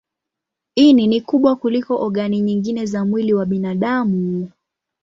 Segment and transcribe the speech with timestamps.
[0.75, 4.51] Ini ni kubwa kuliko ogani nyingine za mwili wa binadamu.